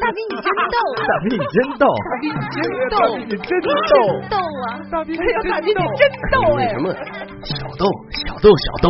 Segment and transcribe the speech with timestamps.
[0.00, 2.56] 大兵你真逗，大兵你真逗，大兵你真
[2.88, 3.94] 逗，大兵你真逗，
[4.30, 4.78] 逗啊！
[4.90, 5.10] 大兵
[5.50, 6.60] 大兵你真逗哎！
[6.68, 6.84] 什么
[7.42, 8.86] 小豆小豆小豆？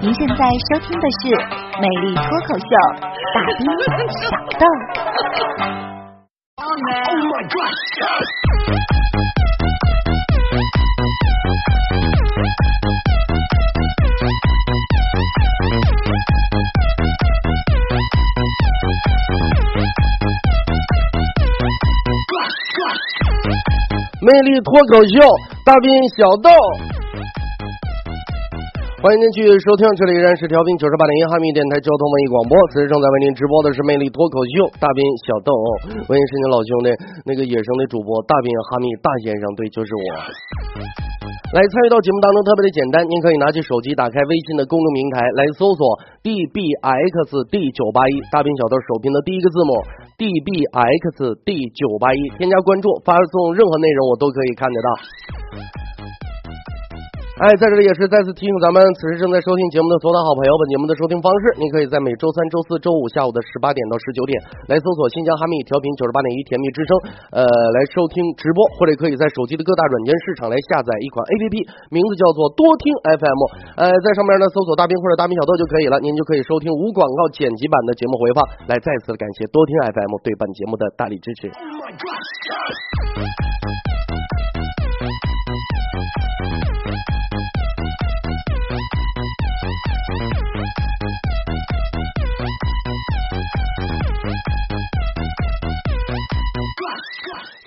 [0.00, 1.28] 您现在收听的是
[1.80, 2.64] 《美丽脱口秀》，
[3.32, 3.40] 大
[3.96, 4.22] 兵小
[4.58, 4.62] 豆。
[6.56, 7.72] Oh my god！
[24.22, 25.18] 魅力脱口秀，
[25.66, 26.46] 大兵小豆。
[29.02, 32.54] 欢迎您继续收听，这里依然是调频九十八点一哈密电台交通文艺广播。
[32.70, 35.50] 此时正在为您直播的是魅力脱口秀，大兵小豆。
[36.06, 36.94] 我也是您老兄弟，
[37.26, 41.11] 那个野生的主播大兵哈密大先生，对，就是我。
[41.52, 45.84] 来参与到节目当中特别的简单，您可以拿起手机，打开微信的公众平台来搜索
[46.24, 49.76] dbx d 九八一，大兵小豆首拼的第一个字母
[50.16, 54.88] dbx d 九八一，添加关注，发送任何内容我都可以看得到。
[57.42, 64.38] 哎，在这里也是再次提醒咱们此时正在收听节目的所有的好朋友，本节目的收听方式，您可以在每周三、周四周五下午的十八点到十九点
[64.70, 66.94] 来搜索新疆哈密调频九十八点一甜蜜之声，
[67.34, 73.40] 呃，来收听直播，或者可以在手机的各大软件市场来下载一款 APP，名字叫做多听 FM，
[73.74, 78.46] 呃，在上面呢搜索大兵或者大兵小豆就可以了，您就可以收听无广告剪辑版的节目回放。
[78.70, 81.50] 来，再次感谢多听 FM 对本节目的大力支持。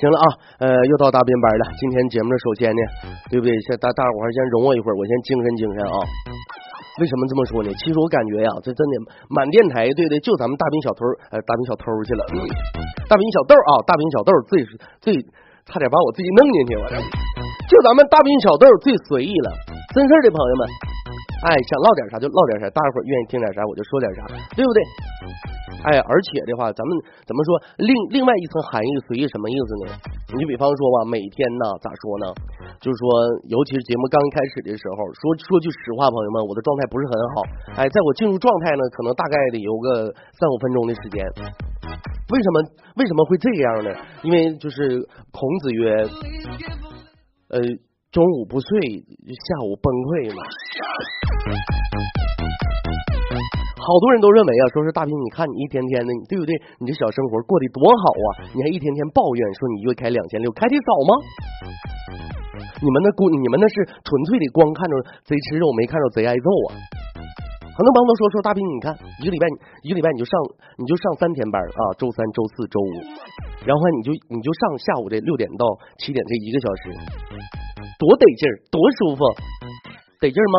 [0.06, 0.26] 行了啊，
[0.62, 1.66] 呃，又到大编班了。
[1.82, 2.82] 今天节目的首先呢，
[3.34, 3.50] 对不对？
[3.66, 5.98] 先大大伙儿先容我一会儿，我先精神精神啊。
[7.02, 7.74] 为什么这么说呢？
[7.82, 8.94] 其实我感觉呀，这真的
[9.34, 10.22] 满电台，对不对？
[10.22, 11.02] 就咱们大兵小偷，
[11.34, 12.22] 呃，大兵小偷去了，
[13.10, 14.62] 大兵小豆啊，大兵小豆最
[15.02, 15.18] 最
[15.66, 16.96] 差点把我自己弄进去，我这
[17.66, 19.50] 就咱们大兵小豆最随意了。
[19.90, 20.62] 真事儿的朋友们，
[21.44, 24.26] 哎，想唠点啥就唠点啥，大伙儿愿意听点啥我就说点啥，
[24.56, 24.80] 对不对？
[25.86, 26.90] 哎，而且的话，咱们
[27.28, 27.50] 怎么说？
[27.78, 29.94] 另另外一层含义，随意什么意思呢？
[30.34, 32.26] 你就比方说吧，每天呢，咋说呢？
[32.82, 33.06] 就是说，
[33.52, 37.36] 尤其是节目刚开始的时候，说说句实话，朋友们，我的状态不是很好。
[37.78, 41.22] 哎，在我进入状态呢，可能大概得有个三五分钟的时间。
[42.34, 42.56] 为什么
[42.98, 43.90] 为什么会这样呢？
[44.24, 44.98] 因为就是
[45.30, 46.02] 孔子曰，
[47.54, 47.62] 呃，
[48.10, 48.68] 中午不睡，
[49.30, 50.42] 下午崩溃嘛。
[53.86, 56.52] 好多人都认为啊，说是大兵，你看你一天天的，对不对？
[56.82, 58.50] 你这小生活过得多好啊！
[58.50, 61.12] 你还一天天抱怨说你一个月开两千六，开的少吗？
[62.82, 66.82] 你们那估，你们那是纯粹的光看着贼吃肉，没看着贼挨揍啊！
[67.78, 68.90] 很多朋友都说说大兵，你看
[69.22, 69.46] 一个礼拜
[69.86, 70.34] 一个礼拜你就上
[70.82, 73.06] 你就上三天班啊，周三、周四周五，
[73.70, 75.70] 然后你就你就上下午这六点到
[76.02, 76.90] 七点这一个小时，
[78.02, 79.22] 多得劲儿，多舒服，
[80.26, 80.58] 得劲吗？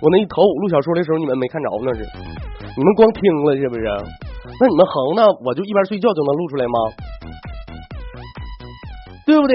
[0.00, 2.00] 我那一头录小说的时候，你们没看着那是，
[2.72, 3.84] 你们光听了是不是？
[4.56, 6.76] 那你们横呢，我就一边睡觉就能录出来吗？
[9.26, 9.52] 对不对？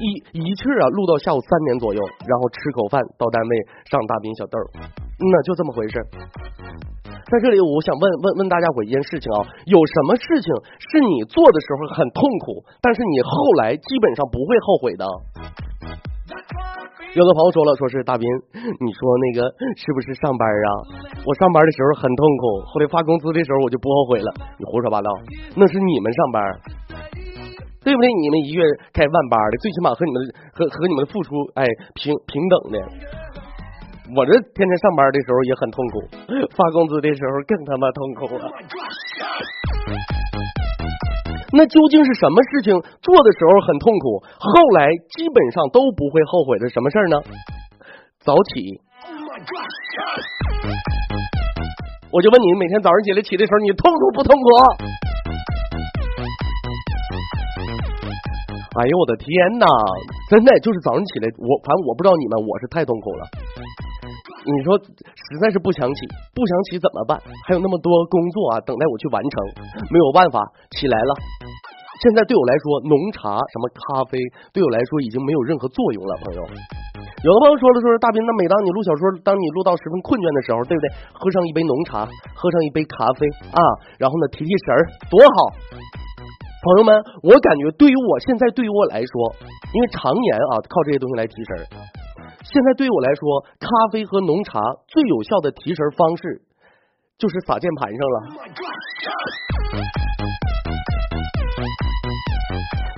[0.00, 3.52] 一一气啊，录到下午三点左右，然后吃口饭到单位
[3.92, 4.56] 上大兵小豆，
[5.20, 6.00] 那就这么回事。
[7.28, 10.48] 在这里，我想问问问大家伙一件事情啊，有什么事情
[10.88, 15.04] 是你做的时候很痛苦，但是你后来基本上不会后悔的？
[17.14, 18.26] 有的朋友说了，说是大斌，
[18.82, 19.46] 你说那个
[19.78, 20.70] 是不是上班啊？
[21.22, 24.34] 我上班的时候很痛苦，后来发工资的时候我就不后悔了。
[24.58, 25.06] 你胡说八道，
[25.54, 26.42] 那是你们上班，
[27.86, 28.10] 对不对？
[28.18, 30.18] 你们一月开万八的，最起码和你们
[30.58, 31.62] 和和你们的付出哎
[31.94, 32.82] 平平等的。
[34.18, 36.02] 我这天天上班的时候也很痛苦，
[36.50, 38.50] 发工资的时候更他妈痛苦了。
[41.56, 47.22] 那究竟是什么事情做的时候很痛苦，后来基本上都不会后悔的什么事儿呢？
[48.26, 48.80] 早起。
[52.10, 54.48] 我就问你，每天早上起来起的时候，你痛苦不痛苦？
[58.74, 59.66] 哎呦我的天哪！
[60.30, 63.26] 真的就是早上起来，我反正我不知道你们，我是太痛苦了。
[64.44, 66.00] 你说实在是不想起，
[66.36, 67.16] 不想起怎么办？
[67.48, 69.32] 还有那么多工作啊，等待我去完成，
[69.88, 70.44] 没有办法
[70.76, 71.12] 起来了。
[72.02, 74.18] 现在对我来说，浓茶什么咖啡
[74.52, 76.40] 对我来说已经没有任何作用了，朋友。
[77.24, 80.92] 有的朋友说了，说是大斌，那每当你录小说，当你录到十分困倦的时候，对不对？
[81.16, 82.04] 喝上一杯浓茶，
[82.36, 83.24] 喝上一杯咖啡
[83.56, 83.60] 啊，
[83.96, 85.36] 然后呢提提神儿，多好。
[86.60, 86.92] 朋友们，
[87.24, 89.12] 我感觉对于我现在对于我来说，
[89.72, 91.62] 因为常年啊靠这些东西来提神儿，
[92.44, 96.42] 现在对我来说，咖啡和浓茶最有效的提神方式，
[97.18, 98.16] 就是撒键盘上了。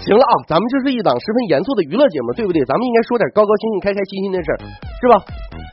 [0.03, 2.63] 行了啊，咱们这是一档十分严肃的娱乐节目，对不对？
[2.67, 4.59] 咱们应该说点高高兴兴、开开心心的事儿，
[5.01, 5.19] 是吧？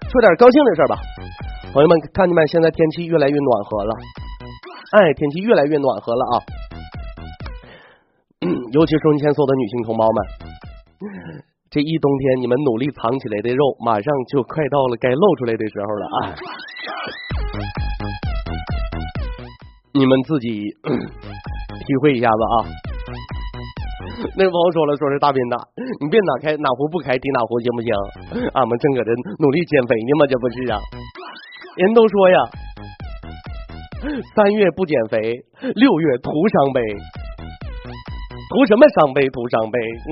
[0.10, 0.98] 说点高兴的事儿吧。
[1.74, 2.46] 朋友们，看见没？
[2.48, 3.94] 现在天气越来越暖和了，
[4.98, 6.36] 哎，天气越来越暖和了啊！
[8.74, 10.18] 尤其是前所有的女性同胞们，
[11.74, 16.38] 这一冬天你们努力藏起来的肉，马上就快到了该露出来的时候了啊！
[19.92, 22.56] 你们自己体会一下子啊！
[24.38, 25.58] 那个朋友说了，说是大斌呐，
[26.00, 27.90] 你别哪开哪壶不开提哪壶行不行？
[28.54, 29.10] 俺们正搁这
[29.40, 30.78] 努力减肥呢嘛，这不是啊？
[31.78, 32.38] 人都说呀，
[34.36, 35.18] 三月不减肥，
[35.74, 36.82] 六月徒伤悲。
[38.50, 39.28] 图什么伤悲？
[39.30, 39.78] 图伤悲。
[39.80, 40.12] 嗯，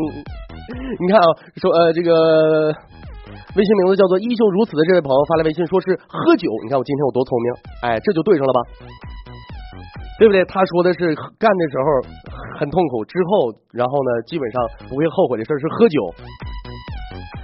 [1.00, 2.72] 你看啊，说呃这个
[3.56, 6.48] 微信名字叫做依旧如此的这位朋友发来微信，说是喝酒。
[6.64, 7.48] 你看我今天我多聪明，
[7.84, 8.60] 哎，这就对上了吧？
[10.20, 10.46] 对不对？
[10.46, 11.86] 他说的是干的时候
[12.60, 15.98] 很痛苦，之后然后呢，基本上不会后悔的事是喝酒。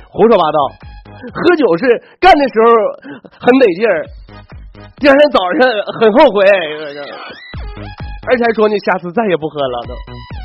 [0.10, 0.60] 胡说八道，
[1.34, 1.84] 喝酒是
[2.20, 2.68] 干的时候
[3.42, 4.06] 很得劲儿，
[4.98, 5.70] 第二天早上
[6.00, 6.46] 很后悔，
[8.30, 10.37] 而且还说你下次再也不喝了都。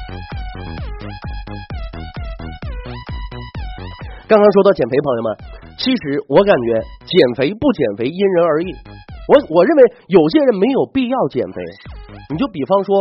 [4.33, 5.29] 刚刚说到减肥，朋友们，
[5.77, 8.73] 其实我感觉减肥不减肥因人而异。
[9.29, 11.61] 我我认为有些人没有必要减肥。
[12.33, 12.97] 你就比方说，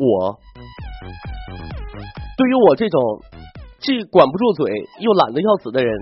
[0.00, 0.40] 我
[2.32, 2.96] 对于我这种
[3.76, 4.72] 既管不住嘴
[5.04, 5.92] 又懒得要死的人，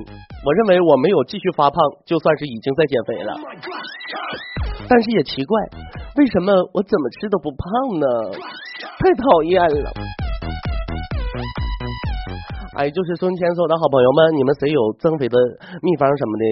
[0.47, 3.35] 我认为我没有继续发胖，就算是已经在减肥了。
[4.87, 5.59] 但是也奇怪，
[6.23, 8.07] 为什么我怎么吃都不胖呢？
[9.03, 9.91] 太讨厌了！
[12.77, 15.37] 哎，就是孙千所的好朋友们，你们谁有增肥的
[15.81, 16.45] 秘方什么的，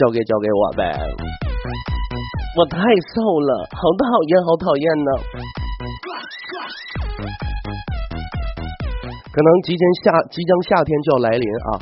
[0.00, 0.96] 交给交给我呗。
[2.56, 5.10] 我太瘦了，好讨厌，好讨厌呢。
[9.28, 11.76] 可能即将夏，即将夏天就要来临啊，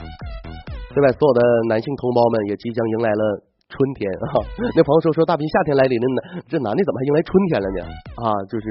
[0.90, 1.06] 对吧？
[1.14, 1.40] 所有的
[1.70, 3.22] 男性同胞们也即将迎来了
[3.68, 4.44] 春天啊。
[4.76, 7.78] 那朋友说说大兵夏天来临了呢，这男的怎么还迎来春天了呢？
[8.22, 8.64] 啊，就是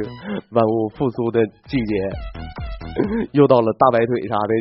[0.52, 1.94] 万物复苏的季节，
[3.34, 4.52] 又到了大白腿啥的，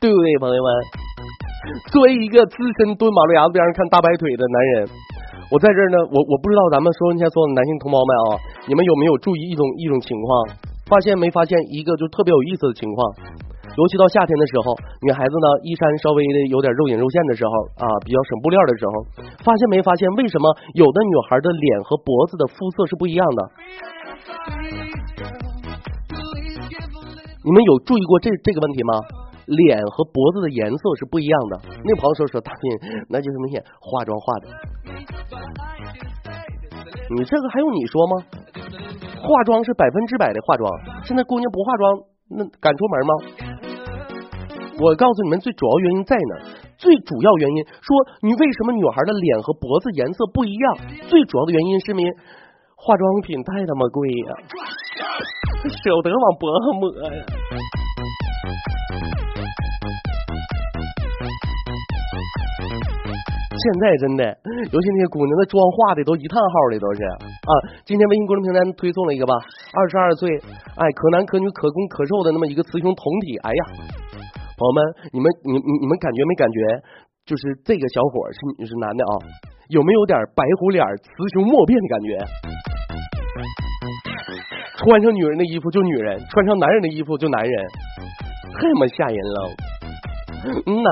[0.00, 0.68] 对 不对，朋友们？
[1.92, 4.88] 作为一个资深蹲马路牙子边上看大白腿的男人。
[5.52, 8.38] 我在这儿呢，我我不知道咱们说一下所有的男性同胞们啊，
[8.68, 10.56] 你们有没有注意一种一种情况？
[10.86, 12.98] 发现没发现一个就特别有意思的情况？
[13.80, 18.92] 尤其到夏天的时候，女孩子呢衣衫稍微的有点肉隐肉现的时候啊，比较省布料的时候，
[19.40, 23.40] 发现没发现为什么有的女孩的脸和脖子的肤色是不一样的？
[27.40, 29.00] 你们有注意过这这个问题吗？
[29.48, 31.80] 脸和脖子的颜色是不一样的。
[31.80, 32.62] 那朋友说说大斌，
[33.08, 34.46] 那就是明显化妆化的。
[37.16, 38.28] 你这个还用你说吗？
[39.24, 40.68] 化妆是百分之百的化妆。
[41.02, 41.98] 现在姑娘不化妆，
[42.28, 43.12] 那敢出门吗？
[44.80, 46.40] 我告诉你们，最主要原因在哪？
[46.78, 47.92] 最主要原因说
[48.22, 50.76] 你为什么女孩的脸和脖子颜色不一样？
[51.06, 52.04] 最主要的原因是因为
[52.76, 54.32] 化妆品太他妈贵呀，
[55.68, 57.20] 舍不得往脖子抹呀。
[63.60, 64.24] 现在真的，
[64.72, 67.52] 尤其那些姑娘，那妆化的都一趟号的，都是啊。
[67.84, 69.34] 今天微信公众平台推送了一个吧，
[69.76, 70.40] 二十二岁，
[70.76, 73.36] 哎，可男可女可攻可受的那么一个雌雄同体。
[73.44, 73.62] 哎呀，
[74.60, 74.78] 朋友们，
[75.16, 76.60] 你们你你你们感觉没感觉？
[77.24, 79.12] 就是这个小伙是是男的啊，
[79.68, 82.18] 有没有点白虎脸、雌雄莫辨的感觉？
[84.76, 87.52] 穿上女人的衣服就女人，穿上男人的衣服就男人，
[88.52, 89.38] 太他妈吓人了。
[90.66, 90.90] 嗯呐。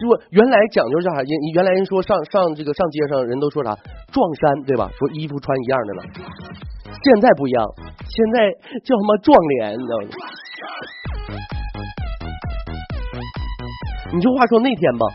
[0.00, 1.22] 如果原来讲究叫啥？
[1.22, 3.74] 人原来人说上上这个上街上人都说啥
[4.12, 4.90] 撞衫对吧？
[4.98, 6.02] 说衣服穿一样的了。
[7.04, 7.64] 现在不一样，
[8.02, 8.50] 现在
[8.82, 10.08] 叫他妈撞脸，你知道吗？
[14.12, 15.06] 你就话说那天吧，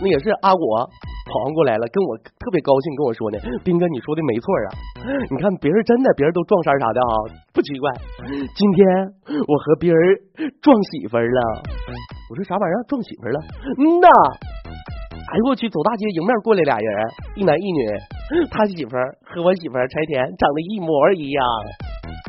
[0.00, 0.90] 那也是阿果。
[1.26, 4.70] 跑过来了，跟我特别高兴，跟我说呢，斌哥，你说的没错啊，
[5.28, 7.90] 你看别人真的，别人都撞衫啥的哈，不奇怪。
[8.54, 8.86] 今天
[9.42, 10.00] 我和别人
[10.62, 11.40] 撞媳妇了，
[12.30, 13.42] 我说啥玩意儿撞媳妇了？
[13.74, 14.06] 嗯呐，
[15.18, 16.88] 哎呦我去，走大街迎面过来俩人，
[17.34, 17.82] 一男一女，
[18.48, 18.94] 他媳妇
[19.26, 21.42] 和我媳妇柴田长得一模一样。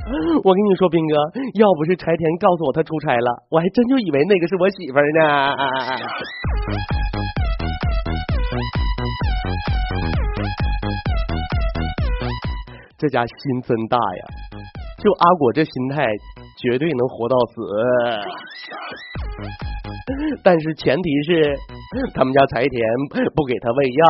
[0.44, 1.16] 我跟你说，斌哥，
[1.60, 5.54] 要不是柴田告诉我他出差了，我还真就以为那个是我媳妇呢。
[12.98, 14.26] 这家心真大呀！
[14.98, 16.04] 就阿果这心态，
[16.58, 17.62] 绝对能活到死。
[20.42, 21.56] 但是前提是
[22.16, 22.82] 他们家柴田
[23.36, 24.06] 不给他喂药。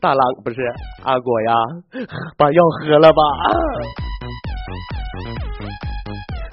[0.00, 0.60] 大郎不是
[1.04, 1.52] 阿果呀，
[2.36, 3.22] 把药喝了吧。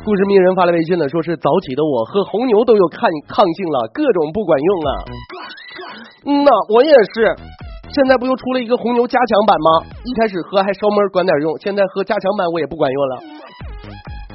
[0.06, 4.90] 故事名人发来微信了，说是早起的我喝红牛都有抗抗性了，各种不管用啊。
[6.26, 7.36] 嗯呐，我也是。
[7.92, 9.88] 现在不又出了一个红牛加强版吗？
[10.04, 13.24] 一开始喝还稍微管点用，现在喝加强版我也不管用了。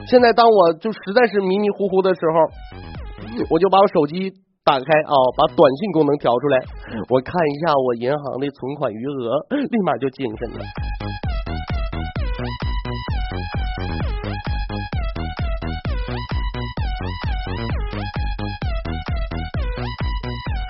[0.07, 6.59] 现在当我就实在是迷迷糊糊的时候，我就把我手机打开啊，把短信功能调出来，
[7.09, 10.59] 我看一下我银行的存款余额， 立马就精神了。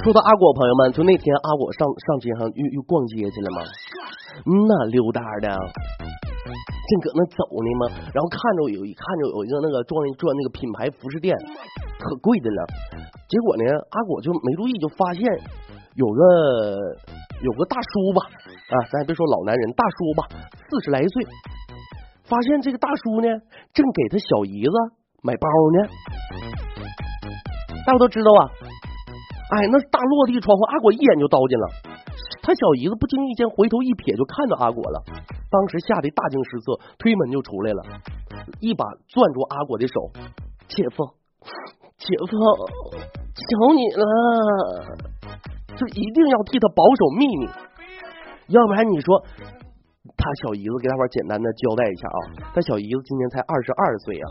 [0.05, 3.61] 说到阿果，朋友们，就那天阿果上上街上又又逛街去了吗？
[4.47, 5.49] 嗯呐，溜达的，
[6.91, 11.31] 正搁那走呢嘛，然后看着有一看着有一个那个专专那个品牌服饰店，
[12.03, 12.67] 可贵的了。
[13.31, 13.63] 结果呢，
[13.95, 15.23] 阿果就没注意，就发现
[15.95, 16.21] 有个
[17.47, 20.27] 有个大叔吧，啊，咱也别说老男人，大叔吧，
[20.67, 21.23] 四十来岁，
[22.25, 23.29] 发现这个大叔呢，
[23.73, 24.75] 正给他小姨子
[25.23, 25.47] 买包
[25.79, 25.89] 呢。
[27.87, 28.70] 大家都知道啊。
[29.51, 31.67] 哎，那大落地窗户，阿果一眼就倒进了。
[32.43, 35.03] 他小姨子不经意间回头一瞥，就看到阿果了。
[35.51, 37.83] 当时吓得大惊失色，推门就出来了，
[38.63, 40.15] 一把攥住阿果的手
[40.71, 41.03] ：“姐夫，
[41.99, 42.31] 姐夫，
[43.35, 44.07] 求你了，
[45.75, 47.51] 就一定要替他保守秘密，
[48.55, 49.19] 要不然你说……”
[50.17, 52.19] 他小姨子给大伙简单的交代一下啊，
[52.55, 54.27] 他小姨子今年才二十二岁啊，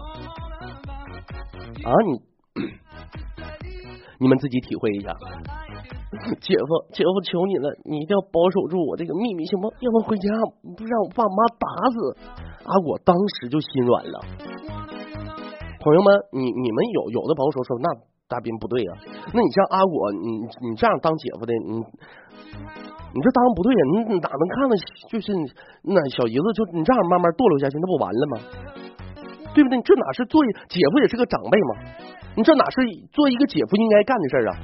[1.84, 2.24] 啊你。
[4.20, 5.16] 你们自己体会一下，
[6.44, 9.72] 姐夫，姐夫，求你了，你一定要保守住我这个秘密，行不？
[9.80, 10.28] 要不回家
[10.76, 11.96] 不让我爸妈打死。
[12.68, 14.20] 阿果当时就心软了。
[15.80, 17.88] 朋友们，你你们有有的朋友说说，那
[18.28, 18.92] 大斌不对呀，
[19.32, 24.76] 那你像阿果，你你这样当姐夫的，你你这当不对呀，你哪能看到
[25.08, 25.32] 就是
[25.88, 28.36] 那小姨子就你这样慢慢堕落下去，那不完了吗？
[29.60, 29.76] 对不对？
[29.84, 30.40] 这哪是做
[30.72, 31.84] 姐夫也是个长辈吗？
[32.40, 32.80] 你这哪是
[33.12, 34.56] 做一个姐夫应该干的事啊？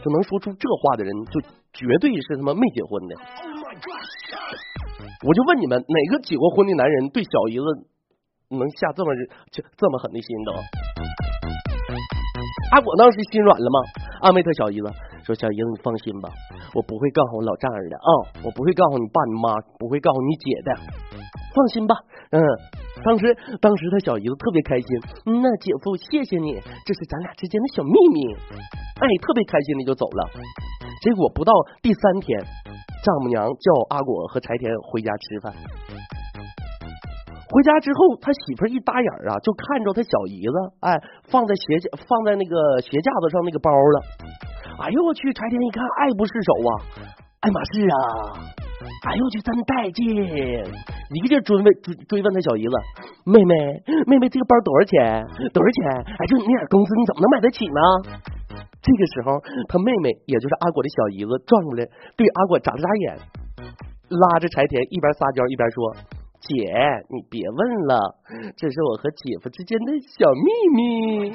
[0.00, 1.36] 就能说出这话的人，就
[1.76, 3.12] 绝对是他妈没结婚的。
[5.28, 7.66] 我就问你们，哪个结过婚的男人对小姨子
[8.56, 9.12] 能下这么
[9.52, 10.52] 这这么狠的心都？
[12.72, 13.78] 阿果当时心软了吗？
[14.22, 14.88] 安慰他小姨子
[15.24, 16.30] 说：“小姨子，你放心吧，
[16.74, 18.10] 我不会告诉我老丈人的啊，
[18.44, 20.72] 我不会告诉你爸你妈，不会告诉你姐的，
[21.52, 21.94] 放心吧。”
[22.30, 22.42] 嗯。
[23.04, 23.30] 当时，
[23.62, 24.86] 当时他小姨子特别开心。
[25.40, 28.34] 那姐夫，谢谢你，这是咱俩之间的小秘密。
[28.34, 30.28] 哎，特别开心的就走了。
[31.00, 32.42] 结果不到第三天，
[33.04, 35.54] 丈母娘叫阿果和柴田回家吃饭。
[37.48, 44.02] 回家之后，他媳妇一搭眼啊，就看着他小姨子，哎，放在鞋架放在那个鞋架子上那个包了。
[44.82, 45.32] 哎呦我去！
[45.32, 46.70] 柴田一看，爱不释手啊，
[47.40, 48.67] 爱马仕啊。
[49.06, 50.04] 哎呦我去，真带劲！
[50.06, 52.74] 一个劲追问追追问他小姨子，
[53.24, 53.54] 妹妹
[54.06, 55.24] 妹妹，这个包多少钱？
[55.52, 56.14] 多少钱？
[56.18, 57.80] 哎，就你那点工资，你怎么能买得起呢？
[58.80, 61.84] 这个时候，他妹妹也就是阿果的小姨子转过来，
[62.16, 63.18] 对阿果眨了眨眼，
[64.08, 65.94] 拉着柴田一边撒娇一边说
[66.40, 66.54] ：“姐，
[67.10, 68.16] 你别问了，
[68.56, 71.32] 这是我和姐夫之间的小秘密。”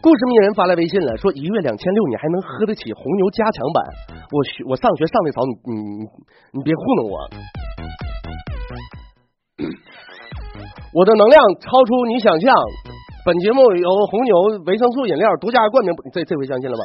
[0.00, 3.84] 故事名人发来微信了，说一月两千六，你还能喝得起红牛加强版？
[4.30, 6.06] 我学我上学上的早，你你
[6.52, 7.18] 你别糊弄我。
[10.94, 12.54] 我的能量超出你想象。
[13.26, 14.34] 本节目由红牛
[14.64, 16.84] 维生素饮料独家冠名，这这回相信了吧？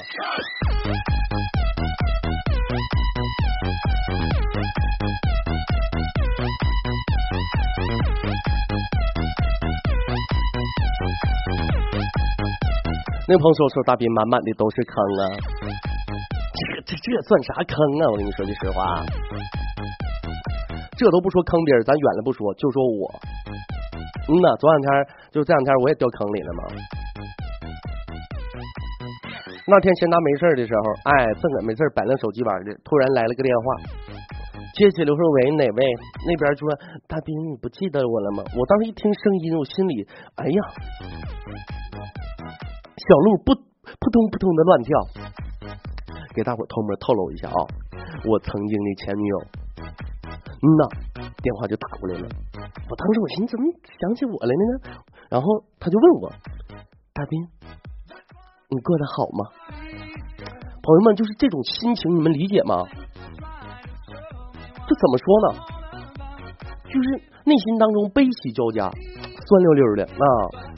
[13.34, 15.26] 那朋友说说大斌满满的都是坑啊，
[16.54, 18.14] 这这这算啥坑啊？
[18.14, 19.02] 我跟你说句实话，
[20.94, 23.10] 这都不说坑别人，咱远了不说，就说我，
[24.30, 24.88] 嗯呐，昨两天
[25.34, 26.62] 就这两天我也掉坑里了嘛。
[29.66, 33.66] 那天闲达没事的时候，哎，正搁没事摆弄手机玩的，突然来了个电话，
[34.78, 35.82] 接起刘说喂，哪位？
[36.30, 36.70] 那边说
[37.10, 38.44] 大斌，你不记得我了吗？
[38.54, 40.62] 我当时一听声音，我心里哎呀。
[43.04, 44.98] 小鹿不扑通扑通的乱跳，
[46.34, 47.60] 给大伙偷摸透露一下啊，
[48.26, 49.38] 我曾经的前女友，
[50.40, 50.88] 嗯呐，
[51.44, 52.28] 电话就打过来了。
[52.90, 53.66] 我当时我寻思怎么
[54.00, 55.04] 想起我来了呢？
[55.30, 55.48] 然后
[55.80, 56.32] 他就问我，
[57.14, 57.48] 大兵，
[58.70, 59.52] 你过得好吗？
[60.82, 62.88] 朋友们，就是这种心情，你们理解吗？
[64.88, 65.60] 这怎么说呢？
[66.86, 67.10] 就是
[67.44, 70.73] 内心当中悲喜交加，酸溜溜的啊。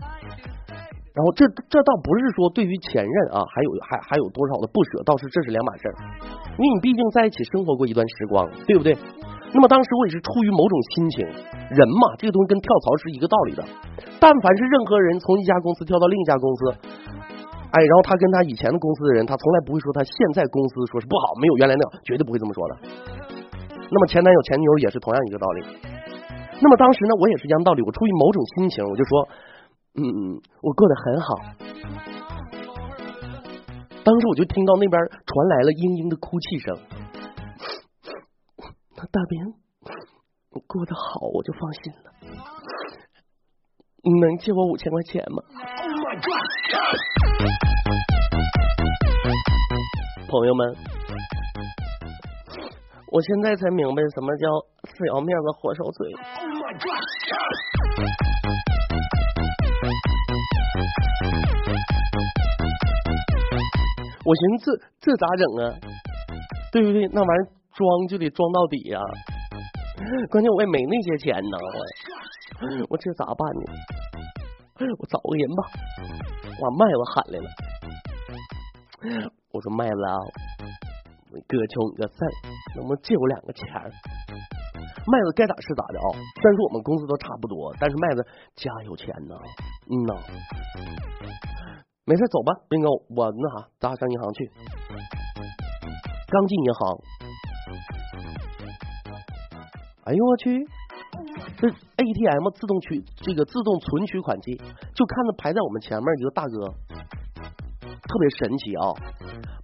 [1.15, 5.95] 然后这这倒不是说对于前任啊，还有还还有多少的不舍，倒是这是两码事儿。
[6.59, 8.91] 因为你毕竟在一起生活过一段时光，对不对？
[9.55, 11.23] 那么当时我也是出于某种心情，
[11.71, 13.63] 人嘛，这个东西跟跳槽是一个道理的。
[14.19, 16.59] 但凡是任何人从一家公司跳到另一家公司，
[17.71, 22.73] 哎，然后他跟他以前的公司的人，他从来不会说他现在公司说是不好，没有原来那样，绝对不会这么说的。
[23.87, 25.59] 那么前男友前女友也是同样一个道理。
[26.59, 29.27] 那么当时呢，我也是一样道理，我出于某种心情，我就说，
[29.97, 31.27] 嗯嗯，我过得很好。
[34.03, 36.77] 当时我就听到那边传来了嘤嘤的哭泣声。
[38.97, 39.39] 那大兵，
[40.51, 42.11] 我过得好，我就放心了。
[44.03, 45.41] 你能借我五千块钱吗？
[50.27, 50.75] 朋友们，
[53.11, 54.47] 我现在才明白什么叫
[54.91, 56.11] 死要面子活受罪。
[64.25, 65.77] 我寻思这这咋整啊？
[66.71, 67.07] 对不对？
[67.13, 68.99] 那玩意儿装就得装到底呀、
[70.29, 71.57] 关键我也没那些钱呢，
[72.59, 73.71] 我我这咋办呢？
[74.99, 75.63] 我找个人吧，
[76.59, 77.47] 我麦子喊来了。
[79.53, 80.17] 我说麦子啊，
[81.47, 82.17] 哥求你个事，
[82.75, 83.65] 能不能借我两个钱？
[85.07, 89.35] 麦子该咋是咋的啊、虽然说我们工资都差不多，但是麦子家有钱呢，
[89.91, 90.13] 嗯呐。
[92.07, 94.45] 没事，走吧，斌哥，我那啥，咱俩上银行去。
[96.29, 96.97] 刚进银行，
[100.05, 100.53] 哎呦我去，
[101.57, 104.53] 这 ATM 自动取这个自动存取款机，
[104.93, 106.69] 就看着排在我们前面一个大哥，
[107.81, 108.93] 特别神奇啊，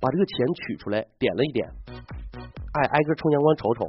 [0.02, 0.34] 把这个钱
[0.66, 3.86] 取出来，点了一点，哎，挨个冲阳光瞅瞅，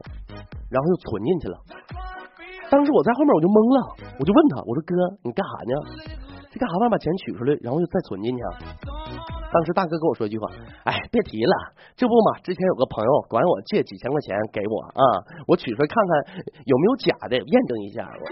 [0.68, 1.56] 然后又存进去了。
[2.68, 4.92] 当时我在后面我就懵了，我就问他，我说哥，
[5.24, 5.72] 你干啥呢？
[6.62, 8.54] 干啥玩意儿把钱取出来，然后又再存进去啊？
[9.50, 10.48] 当时大哥跟我说一句话，
[10.84, 11.54] 哎，别提了，
[11.96, 15.02] 这不嘛，之前有个朋友管我借几千块钱给我啊，
[15.48, 18.06] 我取出来看看有没有假的，验证一下。
[18.06, 18.22] 我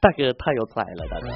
[0.00, 1.26] 大哥太有才了，大哥。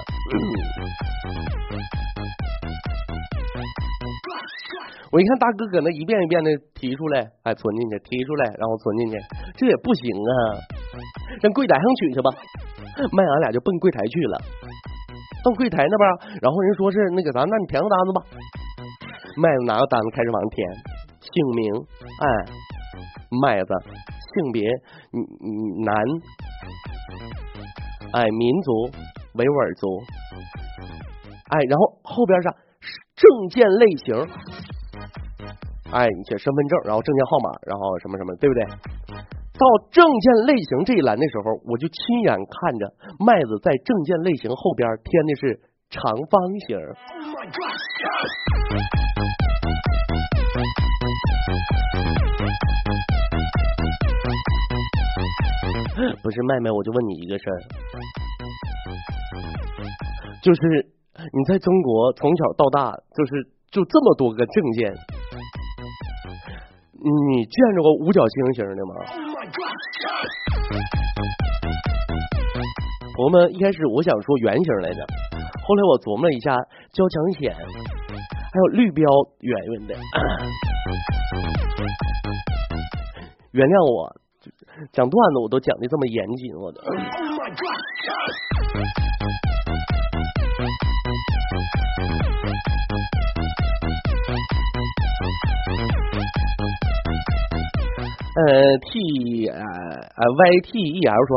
[5.13, 9.21] 我一看大哥搁那一遍一遍的提出来，哎，存进去，提出来，然后存进去，
[9.61, 10.33] 这也不行啊，
[11.45, 12.33] 让柜台上取去吧。
[13.13, 14.41] 麦俺俩就奔柜台去了，
[15.45, 16.09] 到柜台那边，
[16.41, 18.25] 然后人说是那个啥，那你填个单子吧。
[19.37, 20.65] 麦子拿个单子开始往上填，
[21.21, 21.69] 姓名，
[22.17, 22.27] 哎，
[23.45, 23.69] 麦子，
[24.33, 24.65] 性别，
[25.85, 25.95] 男，
[28.13, 28.89] 哎，民族
[29.35, 30.01] 维吾尔族，
[31.51, 32.49] 哎，然后后边是
[33.15, 34.17] 证件类型，
[35.93, 38.65] 哎，你写身份证，然后证件号码，然后什么什么，对不对？
[39.53, 42.89] 到证件类型这一栏的时候，我就亲眼看着
[43.21, 45.61] 麦子在证件类型后边填的是
[45.91, 46.79] 长方形。
[56.23, 57.61] 不是麦麦，我就问你一个事儿，
[60.43, 60.61] 就是
[61.19, 64.93] 你在中国从小到大，就是就这么多个证件，
[66.93, 68.95] 你见着过五角星形的吗？
[73.17, 75.01] 朋友们，一开始我想说圆形来着，
[75.65, 76.55] 后来我琢磨了一下，
[76.93, 79.09] 交强险还有绿标
[79.41, 79.95] 圆圆的，
[83.53, 84.15] 原谅我
[84.93, 86.83] 讲段子我都讲的这么严谨，我都。
[98.33, 98.41] 呃
[98.81, 101.33] ，T 呃呃 Y T E L 说，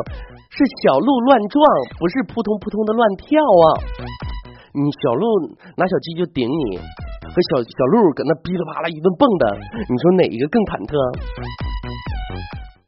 [0.47, 1.60] 是小鹿乱撞，
[1.99, 3.65] 不是扑通扑通的乱跳啊！
[4.71, 5.27] 你小鹿
[5.75, 10.95] 拿小鸡就顶你，和小小鹿搁那噼里啪啦一顿蹦的，你说哪一个更忐忑？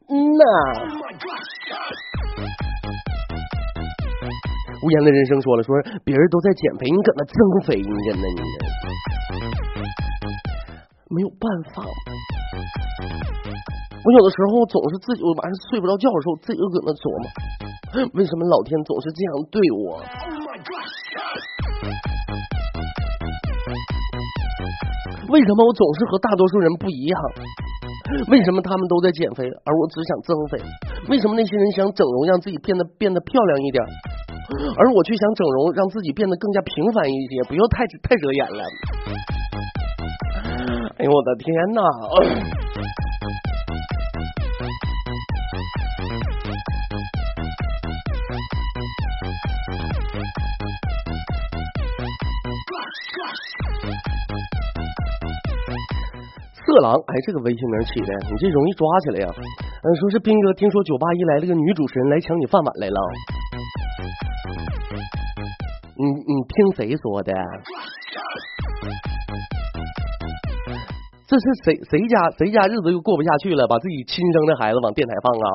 [0.08, 0.42] 嗯呐。
[4.80, 8.40] 无言的人生说了，说别人都在减肥，你搁那增肥，你真的你
[11.10, 11.44] 没有办
[11.74, 11.84] 法。
[14.04, 17.26] 我有的时候总是自己，我晚上睡不着觉的时候，自己就搁那琢磨，
[18.14, 20.00] 为什么老天总是这样对我？
[25.28, 27.20] 为什么我总是和大多数人不一样？
[28.32, 30.56] 为什么他们都在减肥，而我只想增肥？
[31.10, 33.84] 为什么那些人想整容让自己变得变得漂亮一点，
[34.78, 38.62] 而我却想整容让自己变得更加平凡一些，不要太太惹眼了？
[40.96, 41.82] 哎呦我的天哪！
[56.68, 59.32] 色狼，哎，这个微信名起的，你这容易抓起来呀。
[59.32, 63.00] 嗯，说是斌哥，听说酒吧一来了个女主持人来抢你饭碗来了。
[65.96, 67.32] 你你听谁说的？
[71.26, 75.48] 这是谁谁家谁家日子又过不下去了，把自己亲生的孩子往电台放啊？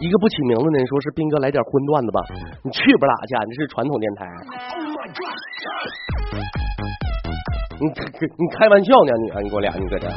[0.00, 2.20] 一个不起名字的人说是斌哥来点荤段子吧，
[2.64, 3.36] 你去不拉去？
[3.46, 4.26] 你这是传统电台。
[7.76, 9.12] 你你开玩笑呢？
[9.20, 10.08] 你啊，你给我俩，你搁这。
[10.08, 10.14] 好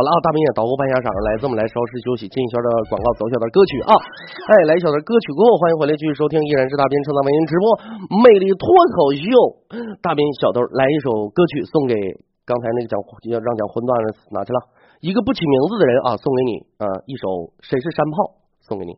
[0.00, 3.96] 了啊，大明也捣鼓半下场来，这么来稍事休息，进一圈的广告，走一小段歌曲啊。
[4.52, 7.64] 哎，来一小段歌曲过后，欢迎回来继续收听，依然是大斌正在为您直播
[8.20, 9.24] 魅力脱口秀。
[10.04, 11.96] 大斌小豆来一首歌曲送给
[12.44, 13.00] 刚才那个讲
[13.32, 14.60] 要让讲荤段的哪去了，
[15.00, 18.92] 一个不起名字的人啊，送给你啊一首谁是山炮送给你。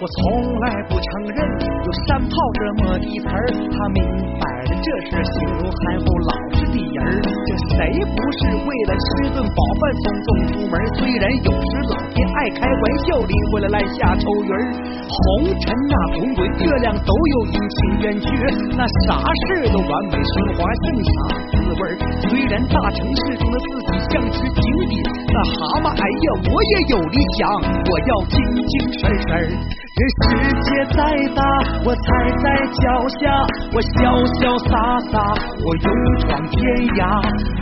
[0.00, 3.98] 我从来不承认有山炮这么的词儿，他明
[4.38, 7.18] 摆着这是形容憨厚老实的人儿。
[7.18, 10.78] 这谁不是为了吃顿饱饭匆匆出门？
[10.94, 14.62] 虽然有时老天爱开玩笑，临回来来下愁云儿。
[15.02, 18.30] 红尘那滚滚，月亮都有阴晴圆缺，
[18.78, 21.10] 那啥事都完美升华，正啥
[21.50, 21.92] 滋味儿？
[22.22, 27.50] 虽然大城市中的自己像只井底那蛤蟆，哎呀，我也有理想，
[27.82, 29.58] 我要精精神神。
[29.98, 30.30] 这世
[30.62, 31.02] 界再
[31.34, 31.42] 大，
[31.84, 32.06] 我踩
[32.38, 32.86] 在脚
[33.18, 33.26] 下，
[33.74, 33.92] 我潇
[34.38, 34.70] 潇洒
[35.10, 35.18] 洒，
[35.58, 35.86] 我勇
[36.20, 36.54] 闯天
[36.94, 37.02] 涯。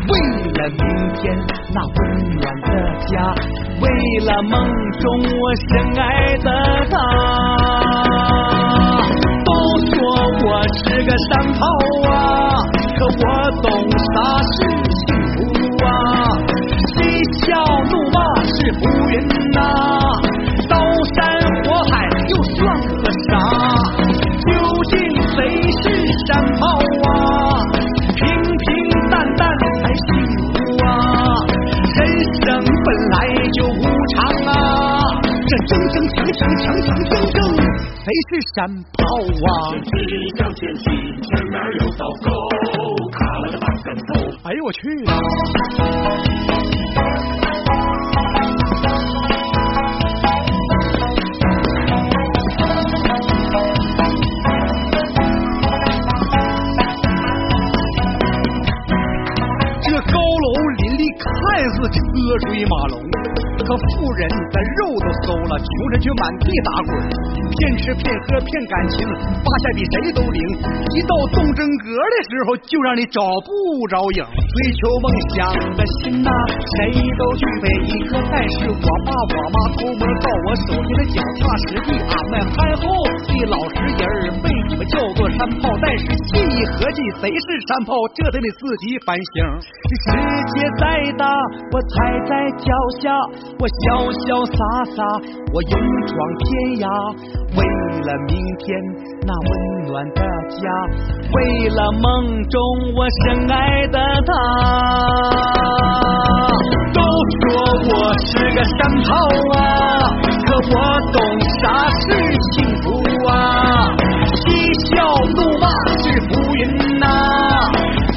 [0.06, 0.12] 为
[0.52, 1.24] 了明天
[1.72, 1.96] 那温
[2.36, 2.68] 暖的
[3.06, 3.32] 家，
[3.80, 3.88] 为
[4.26, 4.52] 了梦
[5.00, 6.04] 中我深爱
[6.44, 6.48] 的
[6.90, 6.94] 他。
[9.46, 9.50] 都
[9.88, 9.96] 说
[10.44, 11.64] 我是个山炮
[36.76, 39.50] 谁是山炮啊？
[39.80, 39.96] 只
[40.36, 40.84] 向前进，
[41.22, 42.28] 前面有道沟，
[43.10, 44.08] 卡了个大跟头。
[44.44, 44.80] 哎呦我去！
[59.82, 61.24] 这高楼林立，看
[61.70, 61.98] 似车
[62.48, 62.94] 水马龙，
[63.66, 66.90] 可富人的肉都馊了，穷人却满地打滚，
[67.50, 69.02] 骗吃骗喝骗感情，
[69.42, 70.38] 发下比谁都灵。
[70.94, 73.50] 一到动真格的时候，就让你找不
[73.90, 74.22] 着影。
[74.22, 76.30] 追求梦想的心呐、
[76.78, 82.86] 谁都具备一颗，但是我爸我妈偷摸到我手心的脚踏实地，俺们憨厚
[83.26, 89.34] 的老实人儿被你们叫做山炮，但是细一合计，谁是山炮，这得你自己反省。
[90.06, 90.14] 世
[90.54, 91.26] 界再大，
[91.72, 92.70] 我踩在脚
[93.02, 93.10] 下，
[93.58, 94.58] 我潇潇洒
[94.94, 95.00] 洒，
[95.52, 95.72] 我勇
[96.06, 96.12] 闯
[96.44, 96.48] 天
[96.84, 96.84] 涯。
[97.56, 97.64] 为
[98.04, 98.66] 了明天
[99.24, 99.50] 那温
[99.88, 100.20] 暖的
[100.60, 100.62] 家，
[101.32, 101.36] 为
[101.70, 102.04] 了梦
[102.50, 102.54] 中
[102.94, 104.30] 我深爱的他。
[106.92, 107.42] 都说
[107.88, 107.92] 我
[108.26, 109.08] 是个山炮
[109.56, 109.58] 啊，
[110.44, 110.74] 可我
[111.12, 111.16] 懂
[111.62, 111.64] 啥
[112.04, 112.04] 是
[112.52, 112.84] 幸福
[113.26, 113.32] 啊？
[114.36, 114.44] 嬉
[114.92, 114.94] 笑
[115.34, 115.64] 怒骂
[116.02, 116.60] 是浮云
[117.00, 117.04] 呐、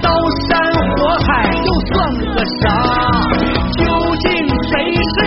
[0.04, 0.12] 刀
[0.50, 0.52] 山
[0.98, 1.96] 火海又算
[2.36, 2.68] 个啥？
[3.78, 3.86] 究
[4.20, 4.28] 竟
[4.70, 4.72] 谁
[5.16, 5.18] 是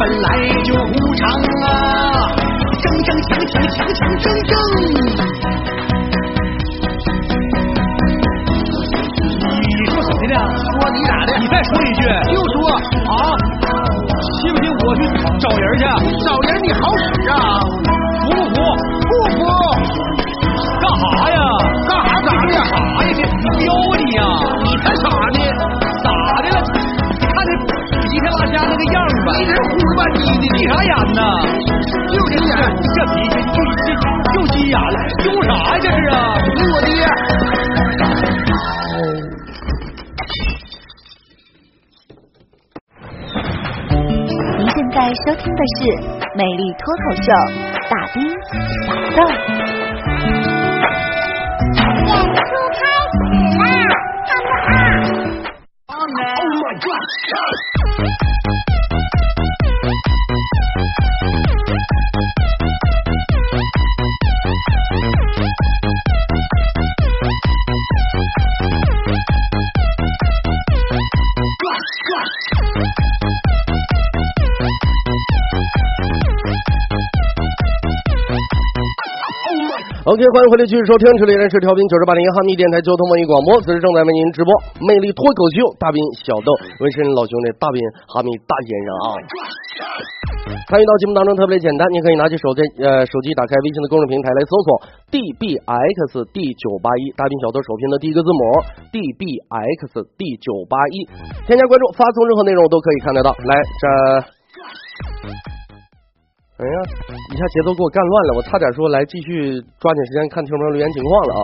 [0.00, 0.26] 本来
[0.64, 1.28] 就无常
[1.68, 2.32] 啊！
[2.80, 4.50] 争争抢抢抢抢争争。
[9.60, 10.34] 你说谁呢？
[10.40, 11.30] 说你咋的。
[11.38, 12.00] 你再说一句。
[12.32, 12.56] 又说
[13.12, 13.12] 啊，
[30.70, 31.20] 啥眼呢？
[32.12, 32.54] 就这眼，
[32.94, 33.90] 这脾气就就
[34.32, 35.78] 就急眼了，凶啥呀？
[35.82, 36.14] 这是啊？
[36.54, 36.88] 你我爹。
[44.58, 45.82] 您现在收听的是
[46.36, 47.26] 《美丽脱口秀》，
[47.90, 48.22] 大兵
[48.70, 49.18] 小豆。
[80.20, 84.52] ！Oh 欢迎回来继续收听，这里是调频九十八点一哈密电台交通文艺广播，此时正在为您直播
[84.84, 89.06] 魅力脱口秀大兵小豆，纹身老兄弟大兵哈密大先生啊。
[90.68, 94.68] 参与到节目当中特别简单，您可以拿起手机呃手机打开微信的公众平台来搜索
[95.08, 98.40] dbx d 九八一大兵小豆首拼的第一个字母
[98.92, 101.08] dbx d 九八一，
[101.48, 103.32] 添加关注，发送任何内容都可以看得到。
[103.32, 103.88] 来这。
[106.60, 106.76] 哎呀，
[107.32, 111.42] 一下节奏给我干乱了，我差点说来继续抓紧时间看听众留言情况了啊！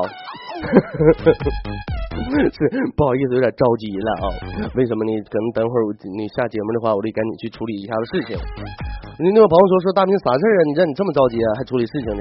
[2.53, 4.69] 是不好意思，有点着急了啊。
[4.77, 5.13] 为什么呢？
[5.33, 5.83] 可能等会儿
[6.21, 8.37] 你下节目的话，我得赶紧去处理一下子事情。
[9.17, 10.63] 你那个朋友说说大兵啥事儿啊？
[10.69, 11.49] 你这你这么着急啊？
[11.57, 12.21] 还处理事情去？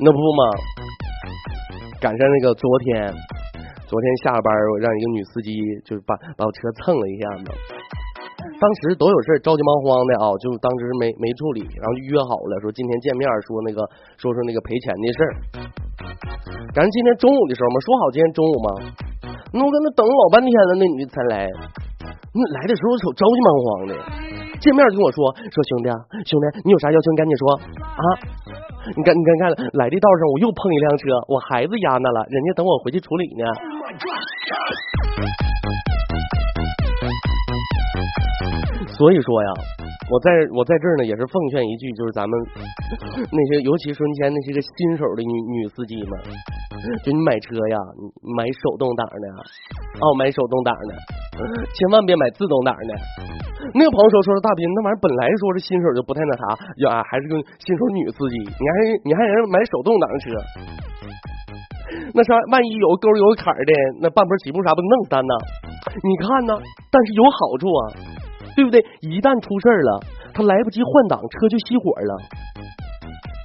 [0.00, 0.40] 那不嘛，
[2.00, 3.12] 赶上那个昨天，
[3.84, 5.52] 昨天下班我让一个女司机
[5.84, 7.52] 就是把把我车蹭了一下子。
[8.56, 13.84] 当时都有事着急忙慌的啊，就当时没没处理，然后就约好了说今天见面说那个
[14.16, 15.30] 说说那个赔钱的事儿。
[16.72, 18.68] 咱今天中午的时候嘛，说好今天中午嘛，
[19.52, 21.48] 那我搁那等老半天了，那女的才来。
[22.36, 23.92] 那来的时候瞅着急忙慌的，
[24.60, 25.88] 见面就跟我说说兄弟，
[26.24, 27.44] 兄弟你有啥要求你赶紧说
[27.80, 28.04] 啊。
[28.96, 33.44] 你看你看看来的道上我又碰一辆车，我孩子压那了，人家等我回去处理呢。
[38.96, 39.50] 所以说呀，
[40.08, 42.32] 我在我在这儿呢，也是奉劝一句，就是咱们
[43.28, 46.12] 那些，尤其春天那些个新手的女女司机们，
[47.04, 49.26] 就你买车呀，你买手动挡的，
[50.00, 50.92] 哦，买手动挡的，
[51.76, 52.92] 千万别买自动挡的。
[53.76, 56.44] 那个朋友说说大斌，那玩意儿本来说是新手就不太那啥，
[56.88, 60.24] 呀，还是个新手女司机，你还你还让人买手动挡车，
[62.16, 65.34] 那啥，万一有沟有坎的，那半坡起步啥不弄死咱呢？
[66.00, 66.56] 你看呢？
[66.88, 67.80] 但是有好处啊。
[68.56, 68.80] 对不对？
[69.02, 70.00] 一旦出事儿了，
[70.32, 72.16] 他来不及换挡，车就熄火了。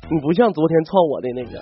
[0.09, 1.55] 你不像昨天撞我的那个，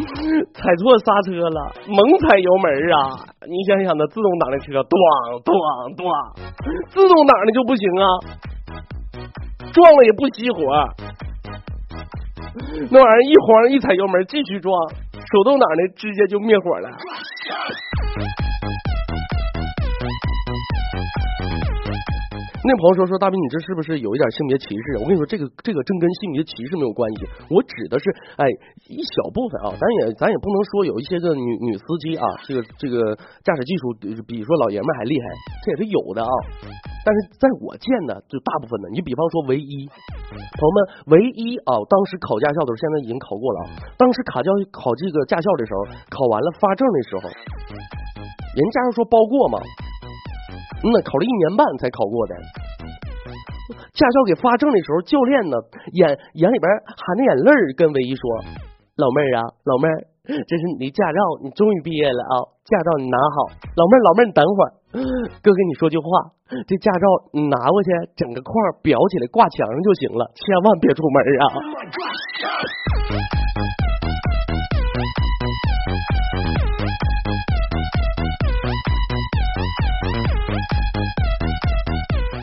[0.56, 3.24] 踩错刹车了，猛踩油门啊！
[3.48, 4.92] 你想想，那自动挡的车，咣
[5.44, 5.52] 咣
[5.96, 6.04] 咣，
[6.92, 8.04] 自动挡的就不行啊，
[9.72, 10.60] 撞了也不熄火，
[12.92, 14.72] 那玩意儿一慌一踩油门继续撞，
[15.12, 16.88] 手动挡的直接就灭火了。
[22.68, 25.00] 那朋友说说大兵，你这是不是有一点性别歧视？
[25.00, 28.04] 我跟你说，这个这个真跟性别歧视没有关系，我指的是
[28.36, 28.44] 哎
[28.92, 33.96] 一小部分啊，咱也咱也不能说有一些个女女司机啊，这个这个驾驶技术
[34.28, 35.24] 比说老爷们还厉害，
[35.64, 36.28] 这也是有的啊。
[37.08, 39.88] 但是在我见的就大部分的，你比方说唯一
[40.28, 40.76] 朋友们，
[41.08, 43.96] 唯一啊，当时考驾校的时候，现在已经考过了啊。
[43.96, 49.56] 当时考教考这个驾校的时候，考完了发证的时候，人驾校说包过嘛？
[50.82, 52.34] 那考了一年半才考过的，
[53.92, 55.56] 驾校给发证的时候，教练呢
[55.92, 58.22] 眼眼里边含着眼泪跟唯一说
[58.96, 63.50] ：“老妹儿啊，老妹儿，这是你的驾照，你终于毕业了啊，驾照你拿好。
[63.74, 64.70] 老妹儿，老妹儿，你等会儿，
[65.42, 66.06] 哥跟你说句话，
[66.66, 71.44] 这驾照你拿过去，整个框裱起来挂墙上就行了，千万别出门啊。”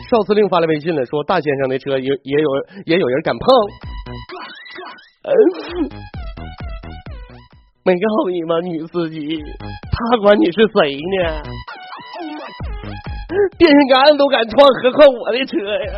[0.08, 2.48] 邵司令发来微信了，说大先生的车也也有
[2.86, 3.46] 也有人敢碰，
[7.84, 8.60] 没告诉你吗？
[8.60, 9.42] 女司机，
[9.90, 11.42] 他管你是谁呢？
[13.58, 15.92] 电线杆都敢撞，何况我的车呀？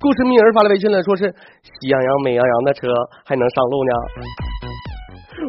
[0.00, 1.30] 故事蜜儿发来微信了，说是
[1.62, 2.88] 喜羊羊美羊羊的车
[3.24, 3.92] 还能上路呢，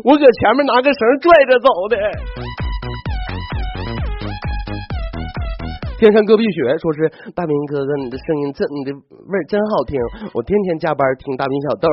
[0.04, 1.98] 我搁前面拿个绳拽着走的。
[5.98, 10.00] 天山戈壁雪说是大明哥哥，你的声音真，你的味儿真好听，
[10.34, 11.90] 我天天加班听大兵小豆。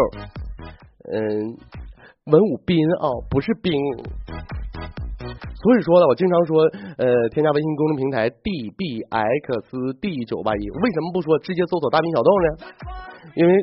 [1.09, 1.57] 嗯，
[2.27, 3.73] 文武斌啊，不是兵。
[5.57, 6.65] 所以说呢，我经常说，
[6.99, 9.49] 呃，添加微信公众平台 d b x
[10.03, 12.49] d 九八一，为什么不说直接搜索大兵小豆呢？
[13.37, 13.55] 因为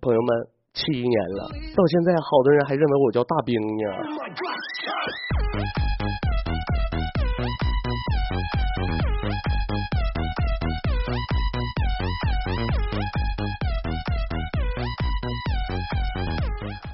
[0.00, 3.82] 朋友们，七年了，到现在好多人还认为我叫大兵呢。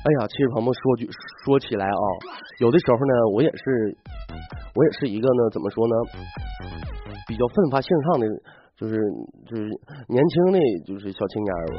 [0.06, 1.02] 哎呀，其实朋友说句
[1.42, 2.04] 说起来啊，
[2.60, 3.90] 有的时候呢，我也是，
[4.78, 5.94] 我也是一个呢，怎么说呢，
[7.26, 8.26] 比较奋发向上的，
[8.78, 8.94] 就是
[9.50, 9.66] 就是
[10.06, 11.66] 年轻的，就是小青年儿。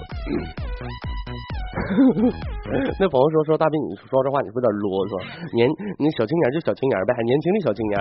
[2.99, 5.23] 那朋友说说大斌，你说这话你是不是有点啰嗦？
[5.55, 5.63] 年
[5.95, 7.95] 那小青年就小青年呗，还年轻的小青年。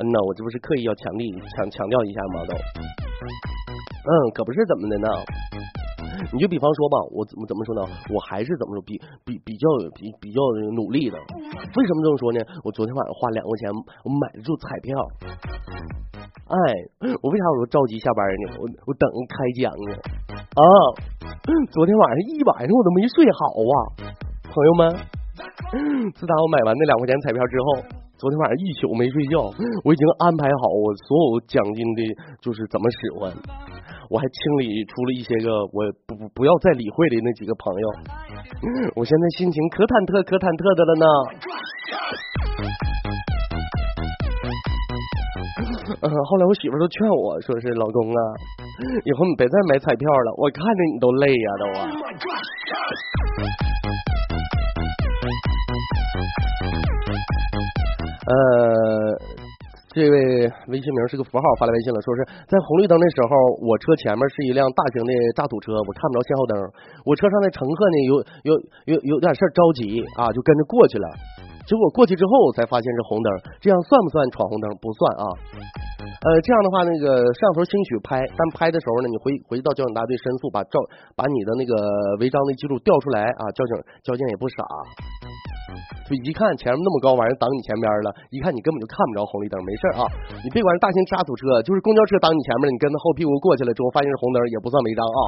[0.00, 2.48] 嗯呐，我这不是刻意要强力强强调一下吗？
[2.48, 2.56] 都，
[3.20, 5.08] 嗯，可不是怎么的呢。
[6.32, 7.82] 你就比方说吧，我怎么怎么说呢？
[8.12, 10.40] 我还是怎么说比比比较比比较
[10.76, 11.16] 努力的。
[11.16, 12.40] 为什么这么说呢？
[12.64, 13.70] 我昨天晚上花两块钱，
[14.04, 14.96] 我买了注彩票。
[16.48, 16.56] 哎，
[17.22, 18.56] 我为啥我说着急下班呢？
[18.58, 19.92] 我我等开奖呢。
[20.56, 20.62] 啊，
[21.70, 23.74] 昨天晚上一晚上我都没睡好啊，
[24.48, 24.96] 朋友们。
[26.14, 27.66] 自打我买完那两块钱彩票之后，
[28.20, 29.48] 昨天晚上一宿没睡觉，
[29.80, 32.04] 我已经安排好我所有奖金的，
[32.44, 33.32] 就是怎么使唤。
[34.12, 37.88] 我还清理出了一些个我不不要再理会的那几个朋友，
[38.94, 41.06] 我现在心情可忐忑可忐忑的了呢。
[46.04, 48.20] 嗯，后来我媳妇都劝我说是老公啊，
[49.08, 51.88] 以后你别再买彩票了，我看着你都累呀都啊。
[58.30, 59.50] 呃。
[59.92, 63.34] 这位微信名是个符号，发来微信了，说是在红绿灯的时候，
[63.66, 66.54] 我车前面是一辆大型的大土车，我看不着信号灯，
[67.04, 68.14] 我车上的乘客呢有
[68.46, 68.50] 有
[68.86, 71.10] 有有点事着急啊，就跟着过去了，
[71.66, 73.28] 结果过去之后才发现是红灯，
[73.60, 74.66] 这样算不算闯红灯？
[74.80, 75.24] 不算啊。
[76.02, 80.76] 呃，这样的话，那个摄像头兴许拍，但拍的时候呢，你回回到交警大队申诉，把照
[81.16, 81.72] 把你的那个
[82.20, 84.64] 违章的记录调出来啊，交警交警也不傻。
[86.10, 90.04] 就一看前面那么高玩意挡你前边了，一看你根本就看不着红绿灯，没事啊，
[90.42, 95.20] 你别管是大型渣土车，就是公交车挡你前面了，你跟着后屁股过去了之后，发现是红灯也不算违章啊。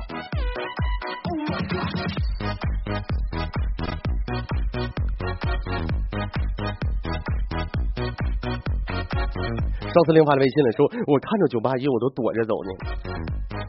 [9.92, 12.70] 赵司令发的微信了，说我看着九八一我都躲着走呢。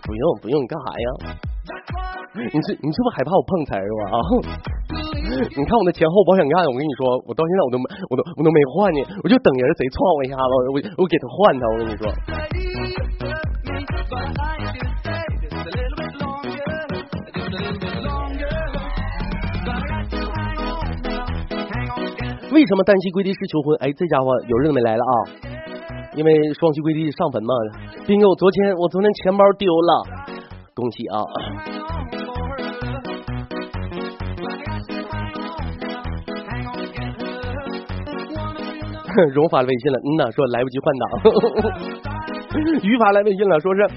[0.03, 1.07] 不用不用，你干啥呀？
[2.33, 4.01] 你是你是不是害怕我碰瓷是吧？
[4.11, 4.17] 啊？
[5.55, 12.07] 你看我那前后保险杠，我跟你说，我到现在我都没，我都我都没换呢，我就等人贼撞我一下子，我我给他换他，我跟你说。
[22.53, 23.75] 为什么单膝跪地式求婚？
[23.81, 25.52] 哎，这家伙有日子没来了啊！
[26.15, 27.53] 因为双膝跪地上坟嘛。
[28.05, 30.03] 斌哥，我昨天我昨天钱包丢了，
[30.73, 31.23] 恭喜啊！
[39.33, 41.05] 荣发微信了，嗯呐，说来不及换挡。
[42.81, 43.87] 于发来微信了，说是，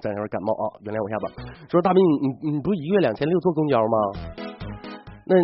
[0.00, 1.28] 咱有点感冒啊，原谅我一下吧。
[1.68, 3.98] 说大斌，你你你不一个月两千六坐公交吗？
[5.26, 5.34] 那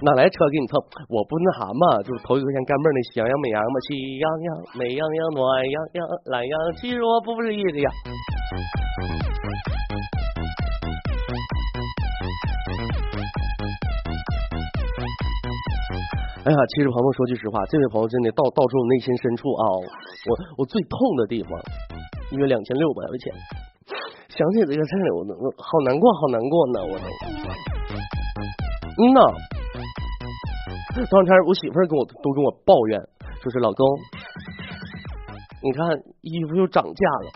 [0.00, 0.78] 哪来车给你蹭？
[1.10, 7.90] 我不那啥嘛，就是头一个先干妹那喜羊羊美羊羊嘛，喜羊羊美羊羊暖羊羊懒羊，其实我不是一个呀。
[16.46, 19.64] 哎呀，其实朋友说句实话，这位朋友真的道道出我内心深处啊，
[20.30, 21.50] 我我最痛的地方，
[22.30, 23.34] 因为两千六百块钱，
[24.30, 27.04] 想起这个事儿，我我好难过，好难过呢，我都。
[28.98, 29.20] 嗯呐，
[31.04, 32.98] 这两天我媳妇跟我都跟我抱怨，
[33.42, 33.82] 说是老公，
[35.62, 35.86] 你看
[36.22, 37.30] 衣服又涨价了。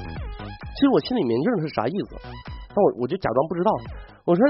[0.00, 2.16] 其实我心里明镜是啥意思，
[2.68, 3.70] 但我我就假装不知道，
[4.24, 4.44] 我说。